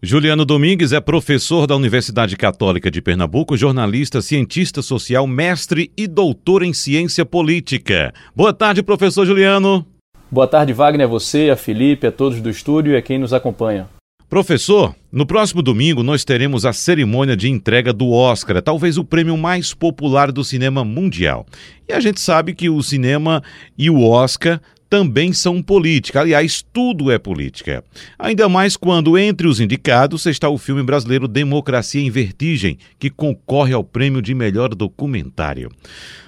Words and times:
Juliano 0.00 0.44
Domingues 0.44 0.92
é 0.92 1.00
professor 1.00 1.66
da 1.66 1.74
Universidade 1.74 2.36
Católica 2.36 2.88
de 2.88 3.02
Pernambuco, 3.02 3.56
jornalista, 3.56 4.22
cientista 4.22 4.80
social, 4.80 5.26
mestre 5.26 5.90
e 5.96 6.06
doutor 6.06 6.62
em 6.62 6.72
ciência 6.72 7.26
política. 7.26 8.12
Boa 8.34 8.52
tarde, 8.52 8.80
professor 8.80 9.26
Juliano. 9.26 9.84
Boa 10.30 10.46
tarde, 10.46 10.72
Wagner, 10.72 11.04
a 11.04 11.10
você, 11.10 11.50
a 11.50 11.56
Felipe, 11.56 12.06
a 12.06 12.12
todos 12.12 12.40
do 12.40 12.48
estúdio 12.48 12.92
e 12.92 12.96
a 12.96 13.02
quem 13.02 13.18
nos 13.18 13.32
acompanha. 13.32 13.88
Professor, 14.28 14.94
no 15.10 15.26
próximo 15.26 15.62
domingo 15.62 16.04
nós 16.04 16.24
teremos 16.24 16.64
a 16.64 16.72
cerimônia 16.72 17.36
de 17.36 17.48
entrega 17.48 17.92
do 17.92 18.12
Oscar, 18.12 18.62
talvez 18.62 18.98
o 18.98 19.04
prêmio 19.04 19.36
mais 19.36 19.74
popular 19.74 20.30
do 20.30 20.44
cinema 20.44 20.84
mundial. 20.84 21.44
E 21.88 21.92
a 21.92 21.98
gente 21.98 22.20
sabe 22.20 22.54
que 22.54 22.70
o 22.70 22.80
cinema 22.84 23.42
e 23.76 23.90
o 23.90 24.08
Oscar 24.08 24.60
também 24.88 25.32
são 25.32 25.62
política. 25.62 26.20
Aliás, 26.20 26.64
tudo 26.72 27.10
é 27.10 27.18
política. 27.18 27.84
Ainda 28.18 28.48
mais 28.48 28.76
quando 28.76 29.18
entre 29.18 29.46
os 29.46 29.60
indicados 29.60 30.24
está 30.26 30.48
o 30.48 30.58
filme 30.58 30.82
brasileiro 30.82 31.28
Democracia 31.28 32.00
em 32.00 32.10
Vertigem, 32.10 32.78
que 32.98 33.10
concorre 33.10 33.74
ao 33.74 33.84
prêmio 33.84 34.22
de 34.22 34.34
melhor 34.34 34.74
documentário. 34.74 35.70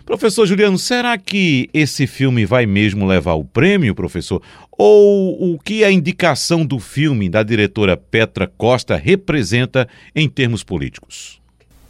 Professor 0.04 0.44
Juliano, 0.44 0.76
será 0.76 1.16
que 1.16 1.70
esse 1.72 2.06
filme 2.06 2.44
vai 2.44 2.66
mesmo 2.66 3.06
levar 3.06 3.34
o 3.34 3.44
prêmio, 3.44 3.94
professor? 3.94 4.42
Ou 4.76 5.54
o 5.54 5.58
que 5.58 5.84
a 5.84 5.90
indicação 5.90 6.66
do 6.66 6.78
filme 6.78 7.28
da 7.28 7.42
diretora 7.42 7.96
Petra 7.96 8.46
Costa 8.46 8.96
representa 8.96 9.88
em 10.14 10.28
termos 10.28 10.64
políticos? 10.64 11.40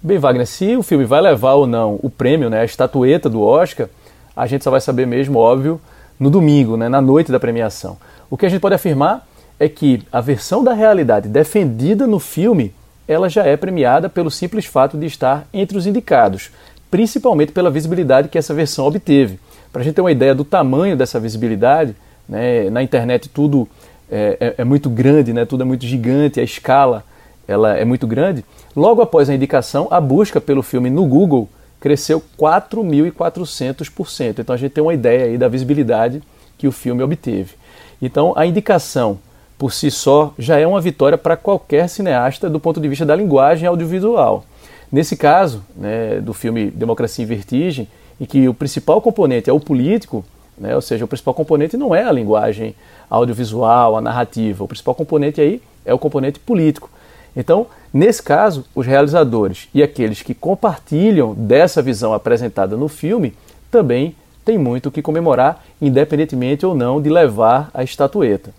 Bem, 0.02 0.19
Wagner, 0.19 0.47
se 0.47 0.77
o 0.77 0.83
filme 0.83 1.05
vai 1.05 1.20
levar 1.20 1.55
ou 1.55 1.66
não 1.66 1.98
o 2.02 2.11
prêmio, 2.11 2.50
né, 2.50 2.61
a 2.61 2.64
estatueta 2.64 3.28
do 3.28 3.42
Oscar, 3.42 3.89
a 4.34 4.47
gente 4.47 4.64
só 4.64 4.70
vai 4.70 4.80
saber 4.80 5.06
mesmo, 5.06 5.39
óbvio, 5.39 5.80
no 6.20 6.29
domingo, 6.29 6.77
né, 6.77 6.87
na 6.87 7.01
noite 7.01 7.33
da 7.33 7.41
premiação. 7.41 7.97
O 8.28 8.37
que 8.37 8.45
a 8.45 8.48
gente 8.51 8.61
pode 8.61 8.74
afirmar 8.74 9.27
é 9.59 9.69
que 9.69 10.02
a 10.12 10.20
versão 10.20 10.62
da 10.62 10.74
realidade 10.74 11.28
defendida 11.28 12.06
no 12.06 12.19
filme, 12.20 12.74
ela 13.09 13.28
já 13.28 13.45
é 13.45 13.56
premiada 13.56 14.09
pelo 14.09 14.30
simples 14.30 14.66
fato 14.66 14.98
de 14.98 15.06
estar 15.06 15.47
entre 15.52 15.78
os 15.78 15.86
indicados, 15.86 16.50
principalmente 16.91 17.53
pela 17.53 17.70
visibilidade 17.70 18.28
que 18.28 18.36
essa 18.36 18.53
versão 18.53 18.86
obteve. 18.86 19.41
Para 19.72 19.81
a 19.81 19.84
gente 19.84 19.94
ter 19.94 20.00
uma 20.03 20.12
ideia 20.12 20.34
do 20.34 20.44
tamanho 20.44 20.97
dessa 20.97 21.19
visibilidade, 21.19 21.97
né, 22.28 22.69
na 22.69 22.83
internet 22.83 23.28
tudo 23.28 23.66
é, 24.11 24.37
é, 24.41 24.55
é 24.59 24.64
muito 24.64 24.91
grande, 24.91 25.33
né, 25.33 25.47
tudo 25.47 25.62
é 25.62 25.66
muito 25.66 25.87
gigante, 25.87 26.39
a 26.39 26.42
escala 26.42 27.03
ela 27.48 27.77
é 27.77 27.84
muito 27.84 28.06
grande. 28.06 28.44
Logo 28.77 29.03
após 29.03 29.28
a 29.28 29.34
indicação, 29.34 29.89
a 29.91 30.00
busca 30.00 30.41
pelo 30.41 30.62
filme 30.62 30.91
no 30.91 31.05
Google 31.06 31.48
cresceu 31.81 32.23
4.400%. 32.39 34.39
Então 34.39 34.55
a 34.55 34.59
gente 34.59 34.73
tem 34.73 34.83
uma 34.83 34.95
ideia 34.95 35.25
aí 35.25 35.39
da 35.39 35.48
visibilidade 35.48 36.22
que 36.59 36.69
o 36.69 36.72
filme 36.72 37.03
obteve. 37.03 37.55
Então 38.00 38.33
a 38.37 38.47
indicação 38.47 39.19
por 39.59 39.72
si 39.72 39.91
só 39.91 40.33
já 40.39 40.59
é 40.59 40.67
uma 40.67 40.81
vitória 40.81 41.19
para 41.19 41.37
qualquer 41.37 41.89
cineasta 41.89 42.48
do 42.48 42.61
ponto 42.61 42.81
de 42.81 42.89
vista 42.89 43.05
da 43.05 43.17
linguagem 43.17 43.67
audiovisual. 43.67 44.45
Nesse 44.91 45.17
caso, 45.17 45.62
né, 45.77 46.20
do 46.20 46.33
filme 46.33 46.70
Democracia 46.70 47.22
em 47.22 47.28
Vertigem, 47.28 47.89
em 48.20 48.25
que 48.25 48.48
o 48.48 48.55
principal 48.55 49.00
componente 49.00 49.48
é 49.48 49.53
o 49.53 49.61
político, 49.61 50.25
né, 50.59 50.75
ou 50.75 50.81
seja, 50.81 51.05
o 51.05 51.09
principal 51.09 51.33
componente 51.33 51.77
não 51.77 51.94
é 51.94 52.03
a 52.03 52.12
linguagem 52.12 52.75
audiovisual, 53.09 53.97
a 53.97 54.00
narrativa, 54.00 54.65
o 54.65 54.69
principal 54.69 54.94
componente 54.94 55.41
aí 55.41 55.62
é 55.84 55.94
o 55.94 55.98
componente 55.98 56.39
político. 56.39 56.91
Então, 57.36 57.67
nesse 57.92 58.23
caso, 58.23 58.64
os 58.75 58.86
realizadores 58.86 59.69
e 59.73 59.83
aqueles 59.83 60.23
que 60.23 60.34
compartilham 60.34 61.34
dessa 61.34 61.81
visão 61.81 62.12
apresentada 62.12 62.77
no 62.77 62.89
filme 62.89 63.34
também 63.70 64.14
têm 64.45 64.59
muito 64.59 64.87
o 64.87 64.91
que 64.91 65.03
comemorar, 65.03 65.64
independentemente 65.81 66.67
ou 66.67 66.75
não 66.75 67.00
de 67.00 67.09
levar 67.09 67.70
a 67.72 67.83
estatueta. 67.84 68.50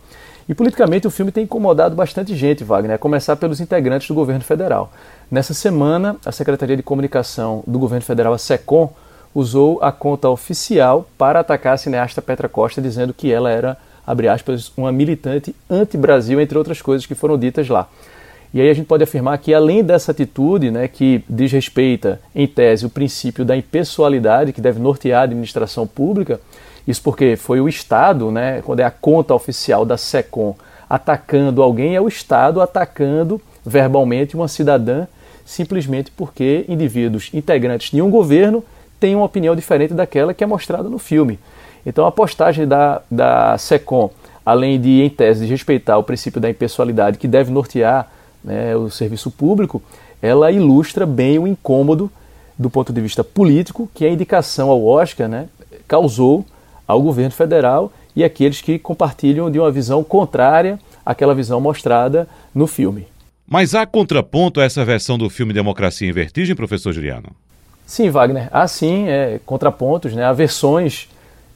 E 0.48 0.54
politicamente 0.54 1.08
o 1.08 1.12
filme 1.12 1.32
tem 1.32 1.44
incomodado 1.44 1.96
bastante 1.96 2.36
gente, 2.36 2.64
Wagner, 2.64 2.96
a 2.96 2.98
começar 2.98 3.36
pelos 3.36 3.62
integrantes 3.62 4.08
do 4.08 4.14
governo 4.14 4.44
federal. 4.44 4.92
Nessa 5.30 5.54
semana, 5.54 6.18
a 6.26 6.32
Secretaria 6.32 6.76
de 6.76 6.84
Comunicação 6.84 7.64
do 7.66 7.80
governo 7.80 8.04
federal, 8.04 8.34
a 8.34 8.38
SECOM, 8.38 8.90
usou 9.34 9.80
a 9.82 9.92
conta 9.92 10.30
oficial 10.30 11.08
para 11.18 11.40
atacar 11.40 11.76
a 11.76 11.78
cineasta 11.78 12.22
Petra 12.22 12.50
Costa, 12.50 12.82
dizendo 12.82 13.14
que 13.14 13.32
ela 13.32 13.50
era, 13.50 13.78
abre 14.06 14.28
aspas, 14.28 14.74
uma 14.76 14.92
militante 14.92 15.56
anti-Brasil, 15.70 16.42
entre 16.42 16.58
outras 16.58 16.82
coisas 16.82 17.06
que 17.06 17.16
foram 17.16 17.38
ditas 17.38 17.70
lá. 17.70 17.88
E 18.54 18.60
aí 18.60 18.70
a 18.70 18.74
gente 18.74 18.86
pode 18.86 19.04
afirmar 19.04 19.38
que, 19.38 19.54
além 19.54 19.84
dessa 19.84 20.12
atitude, 20.12 20.72
né, 20.72 20.88
que 20.88 21.24
desrespeita, 21.28 22.20
em 22.36 22.46
tese, 22.46 22.86
o 22.86 22.90
princípio 22.90 23.46
da 23.46 23.56
impessoalidade 23.56 24.52
que 24.52 24.60
deve 24.60 24.80
nortear 24.80 25.22
a 25.22 25.24
administração 25.24 25.88
pública, 25.88 26.40
isso 26.86 27.02
porque 27.02 27.38
foi 27.38 27.62
o 27.62 27.70
Estado, 27.70 28.30
né, 28.30 28.62
quando 28.62 28.82
é 28.82 28.84
a 28.84 28.92
conta 28.92 29.34
oficial 29.34 29.86
da 29.86 29.98
SECOM 29.98 30.56
atacando 30.90 31.64
alguém, 31.64 31.96
é 31.96 32.02
o 32.02 32.08
Estado 32.10 32.60
atacando 32.60 33.40
verbalmente 33.66 34.36
uma 34.36 34.50
cidadã, 34.50 35.08
simplesmente 35.46 36.12
porque 36.12 36.66
indivíduos 36.68 37.30
integrantes 37.34 37.92
de 37.92 38.02
um 38.02 38.10
governo 38.10 38.62
têm 39.00 39.16
uma 39.16 39.26
opinião 39.26 39.56
diferente 39.56 39.94
daquela 39.94 40.34
que 40.34 40.44
é 40.44 40.48
mostrada 40.48 40.90
no 40.90 41.00
filme. 41.00 41.40
Então 41.86 42.06
a 42.06 42.12
postagem 42.12 42.68
da, 42.68 43.02
da 43.10 43.58
SECOM, 43.58 44.10
além 44.46 44.80
de, 44.82 45.02
em 45.02 45.10
tese, 45.10 45.46
respeitar 45.46 45.98
o 45.98 46.04
princípio 46.04 46.42
da 46.42 46.50
impessoalidade 46.50 47.18
que 47.18 47.28
deve 47.28 47.52
nortear 47.52 48.12
né, 48.44 48.76
o 48.76 48.90
serviço 48.90 49.30
público, 49.32 49.82
ela 50.22 50.52
ilustra 50.52 51.06
bem 51.06 51.40
o 51.40 51.48
incômodo 51.48 52.12
do 52.58 52.70
ponto 52.70 52.94
de 52.94 53.02
vista 53.02 53.24
político 53.24 53.90
que 53.94 54.06
a 54.06 54.10
indicação 54.10 54.70
ao 54.70 54.86
Oscar 54.86 55.28
né, 55.28 55.48
causou 55.88 56.46
ao 56.88 57.02
governo 57.02 57.32
federal 57.32 57.92
e 58.16 58.24
aqueles 58.24 58.62
que 58.62 58.78
compartilham 58.78 59.50
de 59.50 59.60
uma 59.60 59.72
visão 59.72 60.04
contrária 60.04 60.80
àquela 61.06 61.34
visão 61.34 61.60
mostrada 61.60 62.28
no 62.54 62.68
filme. 62.68 63.08
Mas 63.48 63.74
há 63.74 63.86
contraponto 63.86 64.62
a 64.62 64.64
essa 64.64 64.86
versão 64.86 65.18
do 65.18 65.30
filme 65.30 65.54
Democracia 65.54 66.08
em 66.08 66.12
Vertigem, 66.12 66.56
professor 66.56 66.94
Juliano? 66.94 67.30
Sim, 67.86 68.10
Wagner. 68.10 68.48
Há 68.52 68.68
sim 68.68 69.08
é, 69.08 69.40
contrapontos, 69.46 70.14
né? 70.14 70.24
há 70.24 70.32
versões 70.32 71.10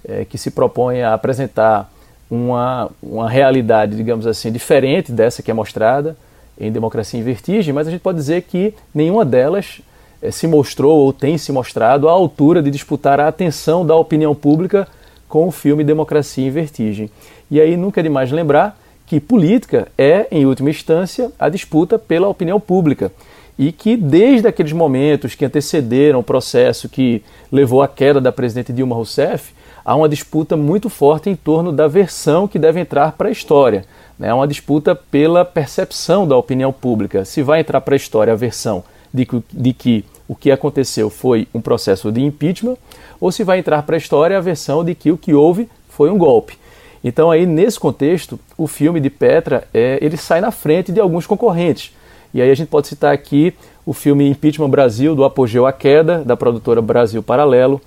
é, 0.07 0.25
que 0.25 0.38
se 0.38 0.51
propõem 0.51 1.03
a 1.03 1.13
apresentar 1.13 1.90
uma, 2.29 2.90
uma 3.01 3.29
realidade, 3.29 3.95
digamos 3.95 4.28
assim, 4.28 4.51
diferente 4.51 5.12
dessa 5.12 5.44
que 5.44 5.51
é 5.51 5.53
mostrada 5.53 6.18
em 6.59 6.71
Democracia 6.71 7.19
em 7.19 7.23
Vertigem, 7.23 7.73
mas 7.73 7.88
a 7.88 7.91
gente 7.91 8.01
pode 8.01 8.17
dizer 8.17 8.43
que 8.43 8.73
nenhuma 8.93 9.25
delas 9.25 9.81
eh, 10.21 10.31
se 10.31 10.47
mostrou 10.47 10.99
ou 10.99 11.13
tem 11.13 11.38
se 11.38 11.51
mostrado 11.51 12.07
à 12.07 12.11
altura 12.11 12.61
de 12.61 12.71
disputar 12.71 13.19
a 13.19 13.27
atenção 13.27 13.85
da 13.85 13.95
opinião 13.95 14.33
pública 14.33 14.88
com 15.27 15.47
o 15.47 15.51
filme 15.51 15.83
Democracia 15.83 16.47
em 16.47 16.51
Vertigem. 16.51 17.09
E 17.49 17.59
aí 17.59 17.75
nunca 17.75 17.99
é 17.99 18.03
demais 18.03 18.31
lembrar 18.31 18.79
que 19.05 19.19
política 19.19 19.88
é, 19.97 20.27
em 20.31 20.45
última 20.45 20.69
instância, 20.69 21.31
a 21.38 21.49
disputa 21.49 21.99
pela 21.99 22.27
opinião 22.27 22.59
pública. 22.59 23.11
E 23.57 23.71
que 23.71 23.95
desde 23.95 24.47
aqueles 24.47 24.73
momentos 24.73 25.35
que 25.35 25.45
antecederam 25.45 26.19
o 26.19 26.23
processo 26.23 26.89
que 26.89 27.23
levou 27.51 27.81
à 27.81 27.88
queda 27.88 28.19
da 28.19 28.31
presidente 28.31 28.73
Dilma 28.73 28.95
Rousseff, 28.95 29.53
há 29.85 29.96
uma 29.96 30.09
disputa 30.09 30.57
muito 30.57 30.90
forte 30.90 31.29
em 31.29 31.35
torno 31.35 31.72
da 31.72 31.88
versão 31.88 32.47
que 32.47 32.57
deve 32.57 32.79
entrar 32.79 33.12
para 33.12 33.29
a 33.29 33.31
história. 33.31 33.85
É 34.19 34.34
uma 34.34 34.47
disputa 34.47 34.96
pela 34.96 35.46
percepção 35.46 36.28
da 36.28 36.35
opinião 36.35 36.73
pública. 36.73 37.23
Se 37.23 37.44
vai 37.44 37.59
entrar 37.59 37.81
para 37.81 37.94
a 37.94 37.97
história 37.97 38.34
a 38.34 38.35
versão 38.35 38.84
de 39.13 39.25
que, 39.25 39.44
de 39.53 39.74
que 39.74 40.06
o 40.28 40.35
que 40.35 40.51
aconteceu 40.51 41.09
foi 41.09 41.47
um 41.53 41.62
processo 41.62 42.12
de 42.12 42.22
impeachment, 42.24 42.78
ou 43.22 43.31
se 43.31 43.44
vai 43.44 43.59
entrar 43.59 43.84
para 43.84 43.95
a 43.95 43.97
história 43.97 44.38
a 44.38 44.41
versão 44.41 44.84
de 44.84 44.95
que 44.95 45.12
o 45.12 45.18
que 45.18 45.34
houve 45.34 45.69
foi 45.90 46.09
um 46.09 46.18
golpe. 46.18 46.57
Então 47.03 47.29
aí 47.29 47.45
nesse 47.45 47.79
contexto, 47.79 48.40
o 48.57 48.66
filme 48.66 49.00
de 49.00 49.12
Petra 49.12 49.68
é, 49.72 50.00
ele 50.01 50.18
sai 50.18 50.41
na 50.41 50.50
frente 50.50 50.91
de 50.91 51.00
alguns 51.00 51.28
concorrentes. 51.28 51.94
E 52.34 52.41
aí 52.41 52.50
a 52.50 52.56
gente 52.56 52.68
pode 52.68 52.88
citar 52.88 53.13
aqui 53.13 53.53
o 53.85 53.94
filme 53.94 54.28
Impeachment 54.28 54.69
Brasil, 54.69 55.16
do 55.16 55.24
Apogeu 55.24 55.68
à 55.68 55.72
Queda, 55.72 56.24
da 56.25 56.35
produtora 56.35 56.81
Brasil 56.81 57.22
Paralelo, 57.22 57.79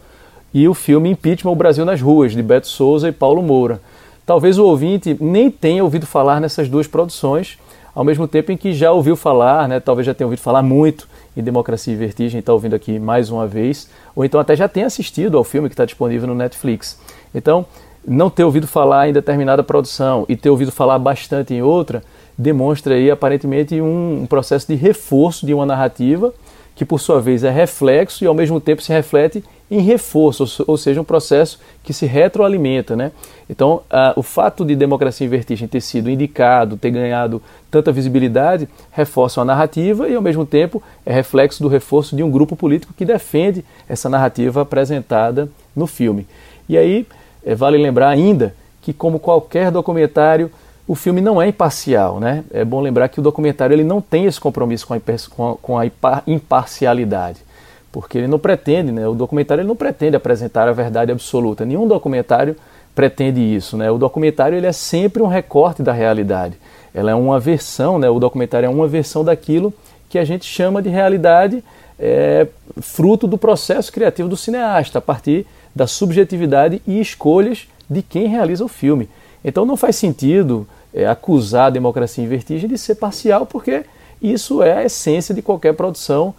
e 0.52 0.66
o 0.68 0.74
filme 0.74 1.10
Impeachment 1.10 1.50
o 1.50 1.56
Brasil 1.56 1.84
nas 1.84 2.00
Ruas, 2.00 2.32
de 2.32 2.42
Beto 2.42 2.66
Souza 2.66 3.08
e 3.08 3.12
Paulo 3.12 3.42
Moura. 3.42 3.80
Talvez 4.24 4.58
o 4.58 4.64
ouvinte 4.64 5.16
nem 5.20 5.50
tenha 5.50 5.82
ouvido 5.82 6.06
falar 6.06 6.40
nessas 6.40 6.68
duas 6.68 6.86
produções, 6.86 7.58
ao 7.94 8.04
mesmo 8.04 8.28
tempo 8.28 8.52
em 8.52 8.56
que 8.56 8.72
já 8.72 8.92
ouviu 8.92 9.16
falar, 9.16 9.68
né, 9.68 9.80
talvez 9.80 10.06
já 10.06 10.14
tenha 10.14 10.26
ouvido 10.26 10.40
falar 10.40 10.62
muito 10.62 11.08
em 11.36 11.42
Democracia 11.42 11.92
e 11.92 11.96
Vertigem, 11.96 12.40
está 12.40 12.52
ouvindo 12.52 12.74
aqui 12.74 12.98
mais 12.98 13.30
uma 13.30 13.46
vez, 13.46 13.88
ou 14.14 14.24
então 14.24 14.40
até 14.40 14.54
já 14.54 14.68
tenha 14.68 14.86
assistido 14.86 15.36
ao 15.36 15.44
filme 15.44 15.68
que 15.68 15.74
está 15.74 15.84
disponível 15.84 16.28
no 16.28 16.34
Netflix. 16.34 16.98
Então, 17.34 17.66
não 18.06 18.30
ter 18.30 18.44
ouvido 18.44 18.66
falar 18.66 19.08
em 19.08 19.12
determinada 19.12 19.62
produção 19.62 20.24
e 20.28 20.36
ter 20.36 20.50
ouvido 20.50 20.72
falar 20.72 20.98
bastante 20.98 21.52
em 21.52 21.62
outra, 21.62 22.02
demonstra 22.36 22.94
aí 22.94 23.10
aparentemente 23.10 23.80
um, 23.80 24.22
um 24.22 24.26
processo 24.26 24.66
de 24.68 24.74
reforço 24.74 25.44
de 25.44 25.52
uma 25.52 25.66
narrativa 25.66 26.32
que 26.74 26.84
por 26.84 27.00
sua 27.00 27.20
vez 27.20 27.42
é 27.42 27.50
reflexo 27.50 28.22
e 28.22 28.26
ao 28.26 28.34
mesmo 28.34 28.60
tempo 28.60 28.80
se 28.80 28.92
reflete 28.92 29.42
em 29.70 29.80
reforço, 29.80 30.64
ou 30.66 30.76
seja, 30.76 31.00
um 31.00 31.04
processo 31.04 31.60
que 31.82 31.92
se 31.92 32.06
retroalimenta. 32.06 32.96
Né? 32.96 33.12
Então, 33.48 33.82
o 34.16 34.22
fato 34.22 34.64
de 34.64 34.74
Democracia 34.74 35.26
em 35.26 35.30
Vertigem 35.30 35.68
ter 35.68 35.80
sido 35.80 36.10
indicado, 36.10 36.76
ter 36.76 36.90
ganhado 36.90 37.42
tanta 37.70 37.92
visibilidade, 37.92 38.68
reforça 38.90 39.40
a 39.40 39.44
narrativa 39.44 40.08
e, 40.08 40.14
ao 40.14 40.22
mesmo 40.22 40.46
tempo, 40.46 40.82
é 41.04 41.12
reflexo 41.12 41.62
do 41.62 41.68
reforço 41.68 42.16
de 42.16 42.22
um 42.22 42.30
grupo 42.30 42.56
político 42.56 42.94
que 42.96 43.04
defende 43.04 43.64
essa 43.88 44.08
narrativa 44.08 44.62
apresentada 44.62 45.50
no 45.76 45.86
filme. 45.86 46.26
E 46.68 46.76
aí, 46.76 47.06
é, 47.44 47.54
vale 47.54 47.78
lembrar 47.78 48.08
ainda 48.08 48.54
que, 48.80 48.92
como 48.92 49.18
qualquer 49.18 49.70
documentário, 49.70 50.50
o 50.86 50.94
filme 50.94 51.20
não 51.20 51.40
é 51.40 51.48
imparcial, 51.48 52.18
né? 52.18 52.42
É 52.50 52.64
bom 52.64 52.80
lembrar 52.80 53.08
que 53.08 53.20
o 53.20 53.22
documentário 53.22 53.74
ele 53.74 53.84
não 53.84 54.00
tem 54.00 54.24
esse 54.24 54.40
compromisso 54.40 54.86
com 54.86 54.94
a, 54.94 55.56
com 55.56 55.78
a 55.78 55.84
imparcialidade, 56.26 57.40
porque 58.00 58.16
ele 58.16 58.28
não 58.28 58.38
pretende, 58.38 58.92
né? 58.92 59.08
O 59.08 59.12
documentário 59.12 59.62
ele 59.62 59.66
não 59.66 59.74
pretende 59.74 60.14
apresentar 60.14 60.68
a 60.68 60.72
verdade 60.72 61.10
absoluta. 61.10 61.64
Nenhum 61.64 61.88
documentário 61.88 62.54
pretende 62.94 63.40
isso, 63.40 63.76
né? 63.76 63.90
O 63.90 63.98
documentário 63.98 64.56
ele 64.56 64.68
é 64.68 64.72
sempre 64.72 65.20
um 65.20 65.26
recorte 65.26 65.82
da 65.82 65.92
realidade. 65.92 66.54
Ela 66.94 67.10
é 67.10 67.14
uma 67.16 67.40
versão, 67.40 67.98
né? 67.98 68.08
O 68.08 68.20
documentário 68.20 68.66
é 68.68 68.70
uma 68.70 68.86
versão 68.86 69.24
daquilo 69.24 69.74
que 70.08 70.16
a 70.16 70.24
gente 70.24 70.44
chama 70.44 70.80
de 70.80 70.88
realidade 70.88 71.62
é, 71.98 72.46
fruto 72.80 73.26
do 73.26 73.36
processo 73.36 73.90
criativo 73.90 74.28
do 74.28 74.36
cineasta, 74.36 75.00
a 75.00 75.02
partir 75.02 75.44
da 75.74 75.88
subjetividade 75.88 76.80
e 76.86 77.00
escolhas 77.00 77.66
de 77.90 78.00
quem 78.00 78.28
realiza 78.28 78.64
o 78.64 78.68
filme. 78.68 79.08
Então 79.44 79.66
não 79.66 79.76
faz 79.76 79.96
sentido 79.96 80.68
é, 80.94 81.04
acusar 81.04 81.66
a 81.66 81.70
democracia 81.70 82.22
em 82.22 82.28
vertigem 82.28 82.70
de 82.70 82.78
ser 82.78 82.94
parcial, 82.94 83.44
porque 83.44 83.84
isso 84.22 84.62
é 84.62 84.74
a 84.74 84.84
essência 84.84 85.34
de 85.34 85.42
qualquer 85.42 85.74
produção 85.74 86.32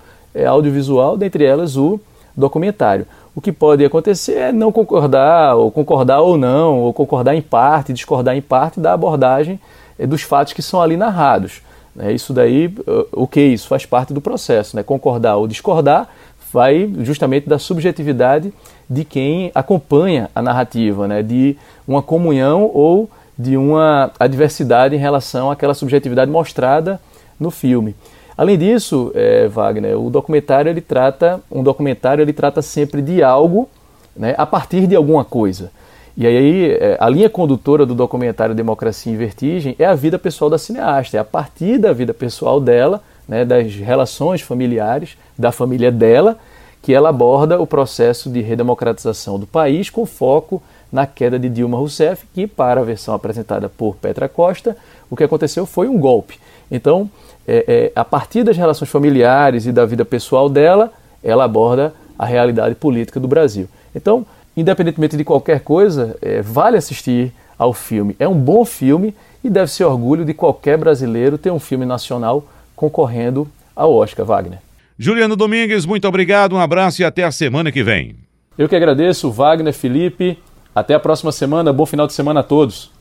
audiovisual, 0.46 1.18
dentre 1.18 1.44
elas 1.44 1.78
o 1.78 2.00
documentário. 2.36 3.06
O 3.36 3.42
que 3.42 3.52
pode 3.52 3.86
acontecer 3.86 4.34
é 4.34 4.52
não 4.52 4.72
concordar, 4.72 5.56
ou 5.56 5.72
concordar 5.72 6.22
ou 6.22 6.38
não, 6.38 6.80
ou 6.80 6.94
concordar 6.94 7.36
em 7.36 7.42
parte, 7.42 7.94
discordar 7.94 8.36
em 8.36 8.42
parte 8.42 8.80
da 8.80 8.94
abordagem 8.94 9.60
é, 9.98 10.08
dos 10.08 10.22
fatos 10.22 10.54
que 10.54 10.62
são 10.62 10.82
ali 10.82 10.98
narrados. 10.98 11.62
Né? 11.96 12.12
Isso 12.14 12.34
daí, 12.34 12.74
o 13.12 13.28
que 13.28 13.42
isso 13.42 13.68
faz 13.68 13.86
parte 13.86 14.14
do 14.14 14.22
processo. 14.22 14.76
Né? 14.76 14.84
Concordar 14.84 15.38
ou 15.38 15.48
discordar 15.48 16.10
vai 16.52 16.92
justamente 17.02 17.48
da 17.48 17.60
subjetividade 17.60 18.52
de 18.90 19.06
quem 19.06 19.52
acompanha 19.54 20.30
a 20.34 20.42
narrativa, 20.42 21.08
né? 21.08 21.22
de 21.22 21.56
uma 21.88 22.02
comunhão 22.02 22.72
ou 22.74 23.10
de 23.38 23.56
uma 23.56 24.12
adversidade 24.20 24.96
em 24.96 25.00
relação 25.00 25.50
àquela 25.52 25.74
subjetividade 25.74 26.30
mostrada 26.30 27.00
no 27.40 27.52
filme. 27.52 27.96
Além 28.40 28.58
disso, 28.58 29.12
é, 29.16 29.50
Wagner, 29.50 30.00
o 30.00 30.10
documentário 30.10 30.70
ele 30.70 30.80
trata 30.80 31.42
um 31.52 31.62
documentário 31.62 32.22
ele 32.22 32.32
trata 32.32 32.62
sempre 32.62 33.02
de 33.02 33.22
algo, 33.22 33.68
né, 34.16 34.34
a 34.38 34.46
partir 34.46 34.88
de 34.88 34.96
alguma 34.96 35.26
coisa. 35.26 35.70
E 36.16 36.26
aí 36.26 36.72
é, 36.72 36.96
a 37.02 37.10
linha 37.10 37.30
condutora 37.30 37.86
do 37.86 37.94
documentário 37.94 38.56
Democracia 38.56 39.12
em 39.12 39.18
Vertigem 39.18 39.76
é 39.78 39.84
a 39.84 39.94
vida 39.94 40.18
pessoal 40.18 40.50
da 40.50 40.58
cineasta, 40.58 41.18
é 41.18 41.20
a 41.20 41.26
partir 41.26 41.78
da 41.78 41.92
vida 41.92 42.14
pessoal 42.14 42.62
dela, 42.62 43.02
né, 43.28 43.44
das 43.44 43.76
relações 43.76 44.40
familiares 44.40 45.18
da 45.38 45.52
família 45.52 45.92
dela, 45.92 46.38
que 46.82 46.94
ela 46.94 47.10
aborda 47.10 47.60
o 47.60 47.68
processo 47.68 48.30
de 48.30 48.40
redemocratização 48.40 49.38
do 49.38 49.46
país 49.46 49.90
com 49.90 50.06
foco 50.06 50.64
na 50.92 51.06
queda 51.06 51.38
de 51.38 51.50
Dilma 51.50 51.78
Rousseff, 51.78 52.26
que 52.34 52.48
para 52.48 52.82
a 52.82 52.84
versão 52.84 53.14
apresentada 53.14 53.70
por 53.70 53.96
Petra 53.96 54.28
Costa, 54.28 54.76
o 55.10 55.16
que 55.16 55.24
aconteceu 55.24 55.66
foi 55.66 55.88
um 55.88 55.98
golpe. 55.98 56.40
Então, 56.72 57.10
é, 57.48 57.66
é, 57.68 57.92
a 57.96 58.06
partir 58.06 58.44
das 58.44 58.58
relações 58.58 58.90
familiares 58.90 59.66
e 59.66 59.72
da 59.72 59.86
vida 59.86 60.06
pessoal 60.06 60.50
dela, 60.50 60.92
ela 61.24 61.44
aborda 61.44 61.94
a 62.18 62.26
realidade 62.26 62.76
política 62.76 63.20
do 63.20 63.28
Brasil. 63.28 63.68
Então, 63.96 64.26
independentemente 64.56 65.18
de 65.18 65.24
qualquer 65.24 65.62
coisa, 65.62 66.16
é, 66.22 66.42
vale 66.42 66.78
assistir 66.78 67.34
ao 67.58 67.74
filme. 67.74 68.16
É 68.20 68.28
um 68.28 68.36
bom 68.36 68.64
filme 68.66 69.16
e 69.44 69.50
deve 69.50 69.72
ser 69.72 69.86
orgulho 69.86 70.26
de 70.26 70.34
qualquer 70.34 70.78
brasileiro 70.78 71.38
ter 71.38 71.52
um 71.52 71.60
filme 71.60 71.86
nacional 71.86 72.46
concorrendo 72.76 73.48
ao 73.76 73.94
Oscar, 73.94 74.26
Wagner. 74.26 74.60
Juliano 74.98 75.36
Domingues, 75.36 75.86
muito 75.86 76.08
obrigado, 76.08 76.54
um 76.54 76.60
abraço 76.60 77.02
e 77.02 77.06
até 77.06 77.24
a 77.24 77.32
semana 77.32 77.72
que 77.72 77.82
vem. 77.82 78.16
Eu 78.58 78.68
que 78.68 78.76
agradeço, 78.76 79.32
Wagner, 79.32 79.74
Felipe. 79.74 80.38
Até 80.74 80.94
a 80.94 81.00
próxima 81.00 81.32
semana. 81.32 81.74
Bom 81.74 81.86
final 81.86 82.08
de 82.08 82.14
semana 82.14 82.42
a 82.42 82.44
todos. 82.44 82.92